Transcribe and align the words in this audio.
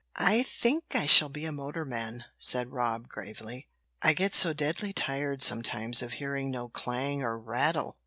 "I 0.17 0.41
think 0.41 0.95
I 0.95 1.05
shall 1.05 1.29
be 1.29 1.45
a 1.45 1.51
motorman," 1.51 2.23
said 2.39 2.71
Rob, 2.71 3.07
gravely. 3.07 3.67
"I 4.01 4.13
get 4.13 4.33
so 4.33 4.51
deadly 4.51 4.93
tired 4.93 5.43
sometimes 5.43 6.01
of 6.01 6.13
hearing 6.13 6.49
no 6.49 6.69
clang 6.69 7.21
or 7.21 7.37
rattle! 7.37 7.99